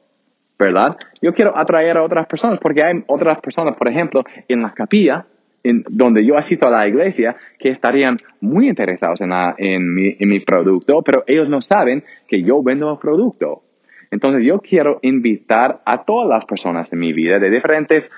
¿verdad? 0.58 0.98
Yo 1.22 1.34
quiero 1.34 1.58
atraer 1.58 1.98
a 1.98 2.04
otras 2.04 2.28
personas 2.28 2.60
porque 2.62 2.84
hay 2.84 3.04
otras 3.08 3.40
personas, 3.40 3.76
por 3.78 3.88
ejemplo, 3.88 4.24
en 4.48 4.62
la 4.62 4.74
capilla, 4.74 5.26
en 5.64 5.84
donde 5.90 6.26
yo 6.26 6.38
asisto 6.38 6.68
a 6.68 6.72
la 6.72 6.88
iglesia, 6.88 7.36
que 7.58 7.70
estarían 7.70 8.18
muy 8.42 8.68
interesados 8.68 9.22
en, 9.22 9.94
mi 9.94 10.40
producto, 10.42 11.02
pero 11.02 11.24
ellos 11.28 11.50
no 11.50 11.62
saben 11.62 12.04
que 12.28 12.44
yo 12.44 12.62
vendo 12.62 12.92
el 12.92 12.98
producto. 12.98 13.64
Entonces 14.12 14.44
yo 14.44 14.60
quiero 14.60 15.00
invitar 15.02 15.82
a 15.86 16.04
todas 16.04 16.28
las 16.28 16.46
personas 16.46 16.92
en 16.92 17.00
mi 17.00 17.14
vida, 17.14 17.40
de 17.40 17.50
diferentes 17.50 18.10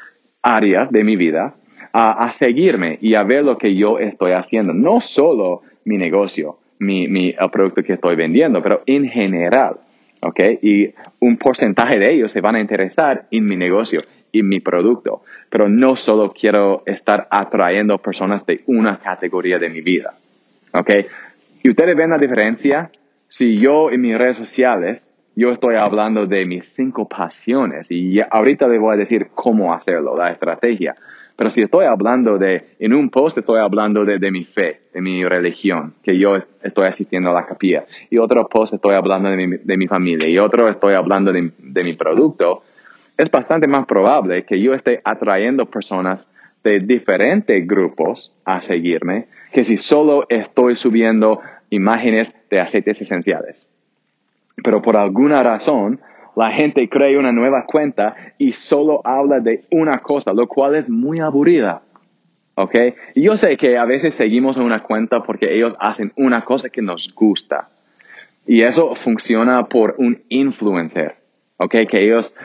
áreas 0.41 0.91
de 0.91 1.03
mi 1.03 1.15
vida, 1.15 1.55
a, 1.93 2.29
seguirme 2.31 2.97
y 3.01 3.15
a 3.15 3.23
ver 3.23 3.43
lo 3.43 3.57
que 3.57 3.75
yo 3.75 3.99
estoy 3.99 4.31
haciendo. 4.31 4.73
No 4.73 5.01
solo 5.01 5.61
mi 5.85 5.97
negocio, 5.97 6.57
mi, 6.79 7.07
mi, 7.07 7.29
el 7.37 7.49
producto 7.51 7.83
que 7.83 7.93
estoy 7.93 8.15
vendiendo, 8.15 8.61
pero 8.61 8.81
en 8.85 9.09
general. 9.09 9.77
¿ok? 10.21 10.39
Y 10.61 10.93
un 11.19 11.37
porcentaje 11.37 11.99
de 11.99 12.13
ellos 12.13 12.31
se 12.31 12.41
van 12.41 12.55
a 12.55 12.61
interesar 12.61 13.27
en 13.31 13.45
mi 13.45 13.57
negocio 13.57 14.01
y 14.31 14.43
mi 14.43 14.59
producto. 14.59 15.23
Pero 15.49 15.67
no 15.67 15.95
solo 15.95 16.33
quiero 16.33 16.83
estar 16.85 17.27
atrayendo 17.29 17.97
personas 17.97 18.45
de 18.45 18.61
una 18.67 18.99
categoría 18.99 19.59
de 19.59 19.69
mi 19.69 19.81
vida. 19.81 20.13
¿Ok? 20.73 20.89
Y 21.63 21.69
ustedes 21.69 21.95
ven 21.95 22.11
la 22.11 22.17
diferencia. 22.17 22.89
Si 23.27 23.59
yo 23.59 23.91
en 23.91 24.01
mis 24.01 24.17
redes 24.17 24.37
sociales, 24.37 25.07
yo 25.35 25.51
estoy 25.51 25.75
hablando 25.75 26.25
de 26.25 26.45
mis 26.45 26.65
cinco 26.73 27.07
pasiones 27.07 27.89
y 27.89 28.19
ahorita 28.19 28.67
les 28.67 28.79
voy 28.79 28.93
a 28.93 28.97
decir 28.97 29.27
cómo 29.33 29.73
hacerlo, 29.73 30.17
la 30.17 30.31
estrategia. 30.31 30.95
Pero 31.41 31.49
si 31.49 31.61
estoy 31.63 31.87
hablando 31.87 32.37
de, 32.37 32.75
en 32.77 32.93
un 32.93 33.09
post 33.09 33.39
estoy 33.39 33.59
hablando 33.59 34.05
de, 34.05 34.19
de 34.19 34.29
mi 34.29 34.43
fe, 34.43 34.81
de 34.93 35.01
mi 35.01 35.25
religión, 35.25 35.95
que 36.03 36.15
yo 36.15 36.37
estoy 36.61 36.85
asistiendo 36.85 37.31
a 37.31 37.33
la 37.33 37.47
capilla. 37.47 37.83
Y 38.11 38.19
otro 38.19 38.47
post 38.47 38.75
estoy 38.75 38.93
hablando 38.93 39.27
de 39.27 39.47
mi, 39.47 39.57
de 39.57 39.75
mi 39.75 39.87
familia. 39.87 40.29
Y 40.29 40.37
otro 40.37 40.69
estoy 40.69 40.93
hablando 40.93 41.33
de, 41.33 41.51
de 41.57 41.83
mi 41.83 41.93
producto 41.93 42.61
es 43.17 43.31
bastante 43.31 43.67
más 43.67 43.87
probable 43.87 44.45
que 44.45 44.61
yo 44.61 44.75
esté 44.75 45.01
atrayendo 45.03 45.65
personas 45.65 46.29
de 46.63 46.79
diferentes 46.79 47.65
grupos 47.65 48.35
a 48.45 48.61
seguirme 48.61 49.25
que 49.51 49.63
si 49.63 49.77
solo 49.77 50.27
estoy 50.29 50.75
subiendo 50.75 51.41
imágenes 51.71 52.31
de 52.51 52.59
aceites 52.59 53.01
esenciales. 53.01 53.67
Pero 54.63 54.83
por 54.83 54.95
alguna 54.95 55.41
razón, 55.41 56.01
la 56.35 56.51
gente 56.51 56.87
crea 56.89 57.19
una 57.19 57.31
nueva 57.31 57.65
cuenta 57.65 58.15
y 58.37 58.53
solo 58.53 59.01
habla 59.03 59.39
de 59.39 59.65
una 59.71 59.99
cosa, 59.99 60.33
lo 60.33 60.47
cual 60.47 60.75
es 60.75 60.89
muy 60.89 61.19
aburrida. 61.19 61.81
¿Ok? 62.55 62.75
Y 63.15 63.23
yo 63.23 63.37
sé 63.37 63.57
que 63.57 63.77
a 63.77 63.85
veces 63.85 64.13
seguimos 64.13 64.57
una 64.57 64.81
cuenta 64.83 65.23
porque 65.23 65.53
ellos 65.55 65.75
hacen 65.79 66.11
una 66.15 66.43
cosa 66.43 66.69
que 66.69 66.81
nos 66.81 67.13
gusta. 67.13 67.69
Y 68.45 68.61
eso 68.61 68.95
funciona 68.95 69.65
por 69.67 69.95
un 69.97 70.21
influencer. 70.29 71.15
¿Ok? 71.57 71.75
Que 71.89 72.05
ellos 72.05 72.35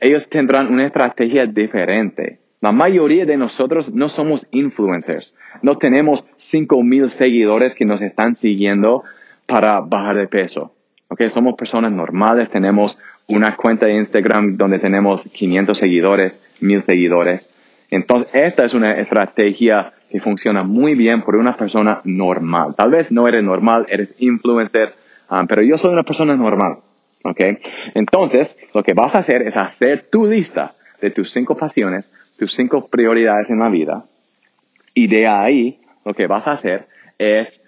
ellos 0.00 0.28
tendrán 0.28 0.72
una 0.72 0.84
estrategia 0.84 1.46
diferente. 1.46 2.38
La 2.60 2.72
mayoría 2.72 3.24
de 3.24 3.36
nosotros 3.36 3.92
no 3.92 4.08
somos 4.08 4.46
influencers. 4.50 5.34
No 5.62 5.76
tenemos 5.76 6.24
5,000 6.36 7.10
seguidores 7.10 7.74
que 7.74 7.84
nos 7.84 8.00
están 8.00 8.34
siguiendo 8.34 9.04
para 9.46 9.80
bajar 9.80 10.16
de 10.16 10.28
peso. 10.28 10.72
Okay, 11.10 11.30
somos 11.30 11.54
personas 11.54 11.92
normales, 11.92 12.50
tenemos 12.50 12.98
una 13.28 13.56
cuenta 13.56 13.86
de 13.86 13.96
Instagram 13.96 14.56
donde 14.56 14.78
tenemos 14.78 15.22
500 15.22 15.76
seguidores, 15.76 16.40
1000 16.60 16.82
seguidores. 16.82 17.50
Entonces, 17.90 18.34
esta 18.34 18.64
es 18.64 18.74
una 18.74 18.92
estrategia 18.92 19.92
que 20.10 20.20
funciona 20.20 20.62
muy 20.64 20.94
bien 20.94 21.20
por 21.20 21.36
una 21.36 21.52
persona 21.52 22.00
normal. 22.04 22.74
Tal 22.74 22.90
vez 22.90 23.12
no 23.12 23.28
eres 23.28 23.44
normal, 23.44 23.86
eres 23.88 24.14
influencer, 24.18 24.94
ah, 25.28 25.44
pero 25.46 25.62
yo 25.62 25.76
soy 25.76 25.92
una 25.92 26.02
persona 26.02 26.36
normal. 26.36 26.78
¿Ok? 27.24 27.40
Entonces, 27.94 28.56
lo 28.72 28.82
que 28.82 28.94
vas 28.94 29.14
a 29.14 29.18
hacer 29.18 29.42
es 29.42 29.56
hacer 29.56 30.08
tu 30.10 30.26
lista 30.26 30.74
de 31.00 31.10
tus 31.10 31.30
cinco 31.30 31.56
pasiones, 31.56 32.12
tus 32.38 32.52
cinco 32.54 32.88
prioridades 32.88 33.50
en 33.50 33.58
la 33.58 33.68
vida. 33.68 34.04
Y 34.94 35.08
de 35.08 35.26
ahí, 35.26 35.80
lo 36.04 36.14
que 36.14 36.26
vas 36.26 36.46
a 36.46 36.52
hacer 36.52 36.86
es 37.18 37.62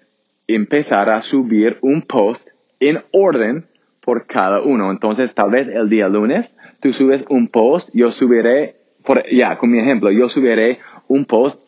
empezar 0.46 1.10
a 1.10 1.20
subir 1.20 1.78
un 1.82 2.02
post 2.02 2.48
en 2.78 3.02
orden 3.12 3.66
por 4.02 4.26
cada 4.26 4.62
uno. 4.62 4.90
Entonces, 4.90 5.34
tal 5.34 5.50
vez 5.50 5.68
el 5.68 5.88
día 5.88 6.08
lunes, 6.08 6.54
tú 6.80 6.92
subes 6.92 7.24
un 7.28 7.48
post, 7.48 7.90
yo 7.92 8.10
subiré, 8.10 8.74
por, 9.04 9.24
ya, 9.30 9.56
con 9.56 9.70
mi 9.70 9.78
ejemplo, 9.78 10.10
yo 10.10 10.28
subiré 10.28 10.78
un 11.08 11.24
post 11.24 11.60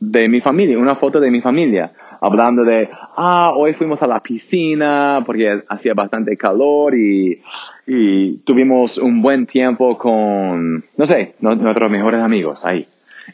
de 0.00 0.28
mi 0.28 0.40
familia, 0.40 0.78
una 0.78 0.96
foto 0.96 1.20
de 1.20 1.30
mi 1.30 1.40
familia 1.40 1.92
hablando 2.22 2.62
de, 2.62 2.88
ah, 3.16 3.52
hoy 3.56 3.74
fuimos 3.74 4.00
a 4.00 4.06
la 4.06 4.20
piscina 4.20 5.24
porque 5.26 5.64
hacía 5.68 5.92
bastante 5.92 6.36
calor 6.36 6.96
y, 6.96 7.40
y 7.84 8.36
tuvimos 8.44 8.96
un 8.98 9.20
buen 9.20 9.44
tiempo 9.44 9.98
con, 9.98 10.84
no 10.96 11.06
sé, 11.06 11.34
nuestros 11.40 11.90
mejores 11.90 12.22
amigos 12.22 12.64
ahí. 12.64 12.86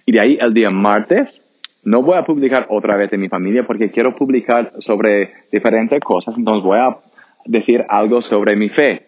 Y 0.07 0.13
de 0.13 0.21
ahí 0.21 0.39
el 0.41 0.55
día 0.55 0.71
martes, 0.71 1.45
no 1.85 2.03
voy 2.03 2.17
a 2.17 2.25
publicar 2.25 2.67
otra 2.71 2.97
vez 2.97 3.11
de 3.11 3.19
mi 3.19 3.29
familia 3.29 3.63
porque 3.67 3.91
quiero 3.91 4.17
publicar 4.17 4.73
sobre 4.79 5.35
diferentes 5.53 6.01
cosas, 6.01 6.39
entonces 6.39 6.65
voy 6.65 6.79
a 6.79 6.97
decir 7.45 7.85
algo 7.89 8.21
sobre 8.21 8.57
mi 8.57 8.69
fe. 8.69 9.03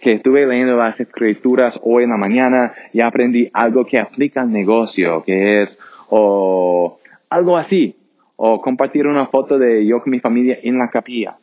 Que 0.00 0.12
estuve 0.12 0.46
leyendo 0.46 0.76
las 0.76 1.00
escrituras 1.00 1.80
hoy 1.82 2.04
en 2.04 2.10
la 2.10 2.16
mañana 2.16 2.72
y 2.92 3.00
aprendí 3.00 3.50
algo 3.52 3.84
que 3.84 3.98
aplica 3.98 4.42
al 4.42 4.52
negocio, 4.52 5.24
que 5.24 5.60
es, 5.60 5.78
o 6.08 6.98
algo 7.28 7.56
así 7.56 7.96
o 8.40 8.60
compartir 8.60 9.06
una 9.06 9.26
foto 9.26 9.58
de 9.58 9.84
yo 9.84 10.00
con 10.00 10.12
mi 10.12 10.20
familia 10.20 10.58
en 10.62 10.78
la 10.78 10.88
capilla. 10.88 11.36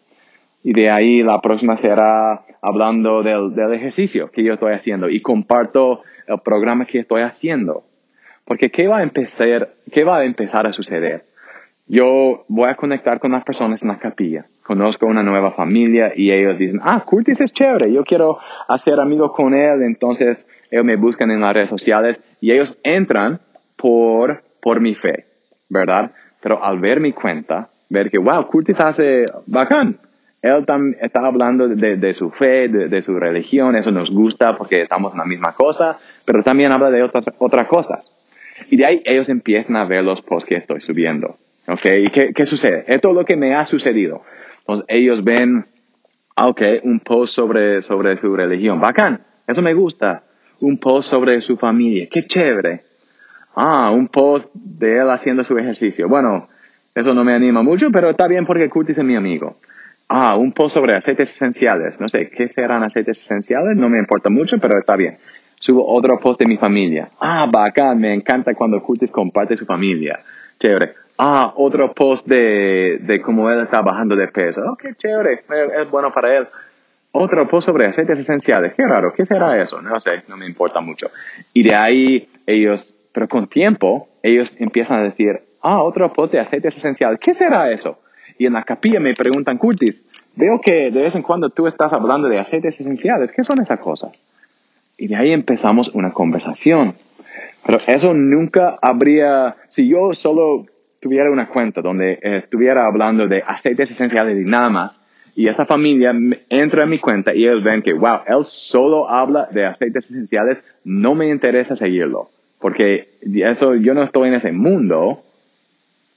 Y 0.63 0.72
de 0.72 0.89
ahí 0.89 1.22
la 1.22 1.41
próxima 1.41 1.75
será 1.75 2.46
hablando 2.62 3.22
del, 3.22 3.53
del 3.53 3.74
ejercicio 3.74 4.32
que 4.32 4.44
yo 4.44 4.53
estoy 4.53 4.74
haciendo 4.74 5.10
y 5.10 5.22
comparto 5.22 6.03
el 6.25 6.39
programa 6.39 6.86
que 6.86 7.00
estoy 7.00 7.22
haciendo. 7.22 7.84
Porque 8.46 8.72
¿qué 8.72 8.88
va 8.88 9.00
a 9.00 9.03
empezar, 9.03 9.67
qué 9.91 10.05
va 10.05 10.20
a 10.20 10.24
empezar 10.24 10.65
a 10.67 10.72
suceder? 10.72 11.25
Yo 11.86 12.46
voy 12.48 12.70
a 12.70 12.75
conectar 12.75 13.20
con 13.20 13.34
las 13.34 13.44
personas 13.44 13.84
en 13.84 13.89
la 13.89 14.00
capilla. 14.00 14.46
Conozco 14.65 15.05
una 15.05 15.22
nueva 15.22 15.51
familia 15.51 16.13
y 16.15 16.31
ellos 16.31 16.57
dicen, 16.57 16.79
ah, 16.84 17.03
Curtis 17.05 17.39
es 17.39 17.53
chévere, 17.53 17.93
yo 17.93 18.03
quiero 18.03 18.39
hacer 18.67 19.00
amigos 19.00 19.31
con 19.36 19.53
él. 19.53 19.84
Entonces 19.84 20.48
ellos 20.72 20.84
me 20.84 20.95
buscan 20.95 21.29
en 21.29 21.41
las 21.41 21.53
redes 21.53 21.69
sociales 21.69 22.19
y 22.41 22.51
ellos 22.51 22.75
entran 22.81 23.39
por, 23.75 24.41
por 24.63 24.81
mi 24.81 24.95
fe, 24.95 25.25
¿verdad? 25.69 26.10
Pero 26.41 26.63
al 26.63 26.79
ver 26.79 27.00
mi 27.00 27.12
cuenta, 27.12 27.69
ver 27.89 28.10
que, 28.10 28.17
wow, 28.17 28.48
Curtis 28.48 28.79
hace 28.79 29.25
bacán. 29.45 30.00
Él 30.41 30.65
también 30.65 30.98
está 31.00 31.19
hablando 31.24 31.67
de, 31.67 32.13
su 32.15 32.31
fe, 32.31 32.67
de, 32.67 33.01
su 33.03 33.19
religión, 33.19 33.75
eso 33.75 33.91
nos 33.91 34.10
gusta 34.10 34.55
porque 34.55 34.81
estamos 34.81 35.12
en 35.12 35.19
la 35.19 35.25
misma 35.25 35.53
cosa, 35.53 36.00
pero 36.25 36.41
también 36.41 36.72
habla 36.72 36.89
de 36.89 37.03
otras, 37.03 37.25
otras 37.38 37.67
cosas. 37.67 38.12
Y 38.72 38.77
de 38.77 38.86
ahí 38.88 39.01
ellos 39.05 39.29
empiezan 39.29 39.75
a 39.75 39.86
ver 39.86 40.03
los 40.03 40.24
posts 40.24 40.50
que 40.50 40.55
estoy 40.55 40.81
subiendo. 40.81 41.36
¿Ok? 41.67 41.86
¿Y 41.86 42.10
qué, 42.10 42.31
qué 42.34 42.48
sucede? 42.48 42.84
Esto 42.88 43.10
es 43.10 43.15
lo 43.15 43.25
que 43.25 43.36
me 43.36 43.53
ha 43.53 43.67
sucedido. 43.67 44.24
Entonces 44.67 44.86
ellos 44.89 45.24
ven, 45.24 45.63
ah, 46.36 46.48
ok, 46.48 46.62
un 46.84 47.00
post 47.00 47.36
sobre, 47.36 47.84
sobre 47.84 48.17
su 48.17 48.36
religión. 48.36 48.79
Bacán, 48.79 49.22
eso 49.48 49.62
me 49.62 49.75
gusta. 49.75 50.24
Un 50.62 50.79
post 50.79 51.12
sobre 51.12 51.39
su 51.41 51.55
familia. 51.55 52.07
Qué 52.10 52.25
chévere. 52.25 52.81
Ah, 53.55 53.91
un 53.91 54.07
post 54.07 54.51
de 54.53 54.98
él 54.98 55.10
haciendo 55.12 55.43
su 55.43 55.55
ejercicio. 55.57 56.10
Bueno, 56.10 56.48
eso 56.95 57.13
no 57.13 57.24
me 57.24 57.34
anima 57.34 57.62
mucho, 57.62 57.91
pero 57.91 58.10
está 58.10 58.27
bien 58.27 58.45
porque 58.45 58.69
Curtis 58.69 58.98
es 58.98 59.03
mi 59.03 59.15
amigo. 59.15 59.55
Ah, 60.10 60.36
un 60.36 60.51
post 60.51 60.74
sobre 60.74 60.95
aceites 60.95 61.29
esenciales. 61.29 62.00
No 62.01 62.10
sé, 62.10 62.29
¿qué 62.29 62.48
serán 62.48 62.84
aceites 62.84 63.19
esenciales? 63.19 63.77
No 63.77 63.88
me 63.88 64.00
importa 64.00 64.29
mucho, 64.29 64.57
pero 64.60 64.79
está 64.79 64.95
bien. 64.95 65.17
Subo 65.60 65.86
otro 65.88 66.17
post 66.19 66.39
de 66.39 66.48
mi 66.48 66.57
familia. 66.57 67.10
Ah, 67.19 67.45
bacán, 67.51 68.00
me 68.00 68.13
encanta 68.13 68.55
cuando 68.55 68.81
Curtis 68.81 69.12
comparte 69.12 69.55
su 69.55 69.65
familia. 69.65 70.19
Chévere. 70.60 71.04
Ah, 71.17 71.53
otro 71.55 71.93
post 71.93 72.27
de, 72.27 73.00
de 73.01 73.22
cómo 73.22 73.50
él 73.50 73.62
está 73.62 73.81
bajando 73.81 74.15
de 74.15 74.27
peso. 74.27 74.62
Oh, 74.65 74.75
qué 74.75 74.93
chévere, 74.95 75.43
es 75.81 75.89
bueno 75.89 76.12
para 76.12 76.38
él. 76.38 76.48
Otro 77.12 77.48
post 77.48 77.67
sobre 77.67 77.86
aceites 77.86 78.19
esenciales. 78.19 78.74
Qué 78.75 78.84
raro, 78.84 79.13
¿qué 79.13 79.25
será 79.25 79.57
eso? 79.62 79.81
No 79.81 79.98
sé, 80.00 80.24
no 80.27 80.36
me 80.36 80.45
importa 80.45 80.81
mucho. 80.81 81.10
Y 81.53 81.63
de 81.63 81.74
ahí 81.74 82.27
ellos 82.45 82.93
pero 83.15 83.29
con 83.29 83.48
tiempo, 83.48 84.10
ellos 84.22 84.51
empiezan 84.60 85.00
a 85.00 85.03
decir, 85.03 85.39
ah, 85.62 85.81
otro 85.81 86.12
pote 86.12 86.36
de 86.36 86.41
aceites 86.41 86.75
esenciales, 86.75 87.17
¿qué 87.22 87.34
será 87.34 87.72
eso? 87.72 87.98
Y 88.38 88.45
en 88.45 88.51
la 88.51 88.63
capilla 88.63 89.00
me 89.00 89.15
preguntan, 89.15 89.57
Curtis, 89.57 90.03
veo 90.36 90.60
que 90.60 90.91
de 90.91 91.01
vez 91.01 91.15
en 91.15 91.22
cuando 91.22 91.50
tú 91.50 91.65
estás 91.65 91.93
hablando 91.93 92.27
de 92.27 92.39
aceites 92.39 92.77
esenciales, 92.77 93.31
¿qué 93.31 93.41
son 93.41 93.62
esas 93.62 93.79
cosas? 93.79 94.12
Y 94.98 95.07
de 95.07 95.15
ahí 95.15 95.31
empezamos 95.31 95.88
una 95.93 96.12
conversación. 96.12 96.95
Pero 97.65 97.79
eso 97.88 98.13
nunca 98.13 98.77
habría, 98.81 99.55
si 99.69 99.88
yo 99.88 100.12
solo 100.12 100.65
tuviera 101.05 101.29
una 101.29 101.47
cuenta 101.47 101.81
donde 101.81 102.17
estuviera 102.21 102.88
hablando 102.88 103.27
de 103.27 103.43
aceites 103.45 103.91
esenciales 103.91 104.38
y 104.39 104.50
nada 104.50 104.69
más, 104.69 105.01
y 105.35 105.47
esa 105.47 105.65
familia 105.65 106.13
entra 106.50 106.83
en 106.83 106.89
mi 106.89 106.97
cuenta 107.00 107.35
y 107.35 107.45
ellos 107.45 107.63
ven 107.63 107.81
que, 107.81 107.93
wow, 107.93 108.21
él 108.25 108.43
solo 108.43 109.09
habla 109.09 109.47
de 109.51 109.65
aceites 109.65 110.05
esenciales, 110.05 110.59
no 110.83 111.13
me 111.13 111.29
interesa 111.29 111.75
seguirlo 111.75 112.29
porque 112.65 113.07
eso 113.21 113.75
yo 113.75 113.93
no 113.93 114.01
estoy 114.01 114.29
en 114.29 114.33
ese 114.33 114.51
mundo. 114.51 115.21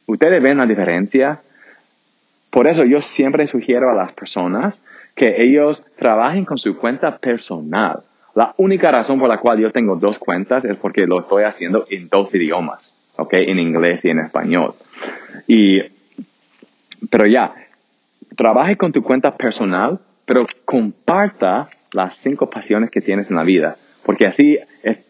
Ustedes 0.07 0.42
ven 0.42 0.57
la 0.57 0.64
diferencia. 0.64 1.40
Por 2.50 2.66
eso 2.66 2.85
yo 2.85 3.02
siempre 3.02 3.47
sugiero 3.47 3.90
a 3.90 3.95
las 3.95 4.12
personas 4.14 4.83
que 5.14 5.42
ellos 5.42 5.85
trabajen 5.97 6.47
con 6.47 6.57
su 6.57 6.78
cuenta 6.78 7.18
personal. 7.18 8.02
La 8.35 8.54
única 8.57 8.90
razón 8.90 9.18
por 9.18 9.28
la 9.28 9.37
cual 9.37 9.59
yo 9.59 9.71
tengo 9.73 9.97
dos 9.97 10.18
cuentas 10.18 10.64
es 10.64 10.76
porque 10.76 11.07
lo 11.07 11.21
estoy 11.21 11.42
haciendo 11.45 11.85
en 11.90 12.09
dos 12.09 12.35
idiomas, 12.35 12.97
¿ok? 13.19 13.35
En 13.35 13.59
inglés 13.59 14.05
y 14.05 14.11
en 14.11 14.21
español. 14.21 14.75
Y, 15.47 15.83
pero 17.11 17.27
ya, 17.27 17.53
trabaje 18.37 18.77
con 18.77 18.93
tu 18.93 19.03
cuenta 19.03 19.37
personal, 19.37 19.99
pero 20.25 20.47
comparta 20.65 21.69
las 21.93 22.17
cinco 22.17 22.49
pasiones 22.49 22.91
que 22.91 23.01
tienes 23.01 23.31
en 23.31 23.37
la 23.37 23.45
vida, 23.45 23.77
porque 24.05 24.27
así 24.27 24.59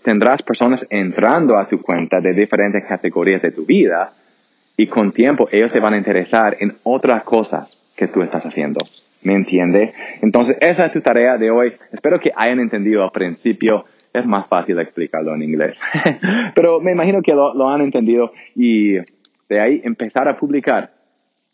tendrás 0.03 0.43
personas 0.43 0.87
entrando 0.91 1.59
a 1.59 1.67
tu 1.69 1.81
cuenta 1.81 2.21
de 2.21 2.33
diferentes 2.33 2.85
categorías 2.85 3.43
de 3.43 3.53
tu 3.53 3.65
vida 3.65 4.13
y 4.77 4.87
con 4.87 5.13
tiempo 5.13 5.49
ellos 5.51 5.73
se 5.73 5.81
van 5.81 5.95
a 5.95 5.99
interesar 5.99 6.57
en 6.61 6.73
otras 6.85 7.25
cosas 7.25 7.77
que 7.97 8.09
tú 8.09 8.23
estás 8.23 8.47
haciendo. 8.47 8.81
¿Me 9.23 9.35
entiende? 9.35 9.93
Entonces, 10.23 10.57
esa 10.61 10.87
es 10.87 10.93
tu 10.93 11.01
tarea 11.01 11.37
de 11.37 11.51
hoy. 11.51 11.75
Espero 11.93 12.21
que 12.21 12.31
hayan 12.37 12.61
entendido 12.61 13.03
al 13.03 13.11
principio. 13.11 13.85
Es 14.13 14.27
más 14.27 14.47
fácil 14.47 14.79
explicarlo 14.79 15.35
en 15.35 15.43
inglés. 15.43 15.79
Pero 16.55 16.81
me 16.81 16.93
imagino 16.93 17.21
que 17.23 17.33
lo, 17.33 17.69
han 17.69 17.83
entendido 17.83 18.33
y 18.55 18.95
de 19.49 19.61
ahí 19.61 19.81
empezar 19.85 20.29
a 20.29 20.37
publicar. 20.37 20.93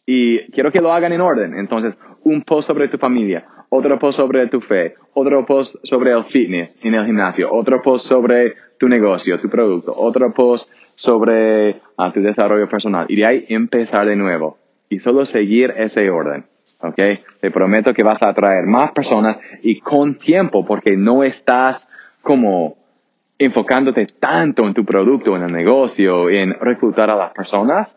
Y 0.06 0.50
quiero 0.52 0.70
que 0.70 0.80
lo 0.80 0.92
hagan 0.92 1.12
en 1.12 1.20
orden. 1.20 1.54
Entonces, 1.54 1.98
un 2.24 2.42
post 2.42 2.68
sobre 2.68 2.88
tu 2.88 2.98
familia, 2.98 3.44
otro 3.70 3.98
post 3.98 4.18
sobre 4.18 4.46
tu 4.48 4.60
fe, 4.60 4.94
otro 5.14 5.44
post 5.46 5.76
sobre 5.82 6.12
el 6.12 6.24
fitness 6.24 6.78
en 6.82 6.94
el 6.94 7.06
gimnasio, 7.06 7.48
otro 7.50 7.80
post 7.82 8.06
sobre 8.06 8.54
tu 8.78 8.88
negocio, 8.88 9.38
tu 9.38 9.48
producto, 9.48 9.92
otro 9.96 10.32
post 10.32 10.70
sobre 10.94 11.80
ah, 11.96 12.12
tu 12.12 12.20
desarrollo 12.20 12.68
personal. 12.68 13.06
Y 13.08 13.16
de 13.16 13.26
ahí 13.26 13.44
empezar 13.48 14.06
de 14.06 14.16
nuevo. 14.16 14.58
Y 14.88 14.98
solo 14.98 15.26
seguir 15.26 15.72
ese 15.76 16.10
orden. 16.10 16.44
¿Ok? 16.82 17.00
Te 17.40 17.50
prometo 17.50 17.94
que 17.94 18.02
vas 18.02 18.22
a 18.22 18.30
atraer 18.30 18.66
más 18.66 18.92
personas 18.92 19.38
y 19.62 19.80
con 19.80 20.16
tiempo 20.16 20.64
porque 20.64 20.96
no 20.96 21.24
estás 21.24 21.88
como 22.24 22.76
enfocándote 23.38 24.06
tanto 24.18 24.66
en 24.66 24.74
tu 24.74 24.84
producto, 24.84 25.36
en 25.36 25.42
el 25.42 25.52
negocio, 25.52 26.30
en 26.30 26.54
reclutar 26.60 27.10
a 27.10 27.16
las 27.16 27.32
personas, 27.32 27.96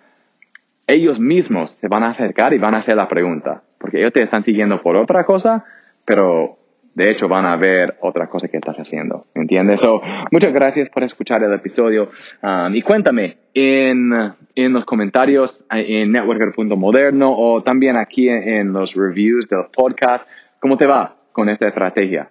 ellos 0.85 1.19
mismos 1.19 1.71
se 1.71 1.87
van 1.87 2.03
a 2.03 2.09
acercar 2.09 2.53
y 2.53 2.59
van 2.59 2.75
a 2.75 2.77
hacer 2.77 2.95
la 2.95 3.07
pregunta, 3.07 3.61
porque 3.79 3.99
ellos 3.99 4.13
te 4.13 4.21
están 4.21 4.43
siguiendo 4.43 4.81
por 4.81 4.95
otra 4.95 5.23
cosa, 5.25 5.63
pero 6.05 6.55
de 6.95 7.11
hecho 7.11 7.27
van 7.27 7.45
a 7.45 7.55
ver 7.57 7.95
otra 8.01 8.27
cosa 8.27 8.47
que 8.47 8.57
estás 8.57 8.77
haciendo, 8.79 9.25
¿entiendes? 9.35 9.81
So, 9.81 10.01
muchas 10.31 10.51
gracias 10.53 10.89
por 10.89 11.03
escuchar 11.03 11.43
el 11.43 11.53
episodio 11.53 12.09
um, 12.41 12.73
y 12.73 12.81
cuéntame 12.81 13.37
en, 13.53 14.33
en 14.55 14.73
los 14.73 14.85
comentarios 14.85 15.65
en 15.69 16.11
networker.moderno 16.11 17.31
o 17.31 17.61
también 17.61 17.97
aquí 17.97 18.29
en, 18.29 18.47
en 18.47 18.73
los 18.73 18.95
reviews 18.95 19.47
del 19.47 19.65
podcast, 19.71 20.27
¿cómo 20.59 20.77
te 20.77 20.87
va 20.87 21.15
con 21.31 21.49
esta 21.49 21.67
estrategia? 21.67 22.29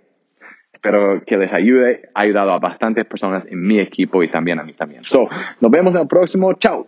Espero 0.76 1.22
que 1.24 1.38
les 1.38 1.52
ayude. 1.54 2.10
Ha 2.12 2.24
ayudado 2.24 2.52
a 2.52 2.58
bastantes 2.58 3.06
personas 3.06 3.46
en 3.50 3.66
mi 3.66 3.80
equipo 3.80 4.22
y 4.22 4.28
también 4.28 4.60
a 4.60 4.62
mí 4.62 4.74
también. 4.74 5.04
So, 5.04 5.26
nos 5.58 5.70
vemos 5.70 5.94
en 5.94 6.02
el 6.02 6.06
próximo. 6.06 6.52
Chao. 6.52 6.86